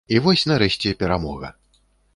І 0.15 0.19
вось 0.27 0.45
нарэшце 0.51 0.95
перамога. 1.05 1.55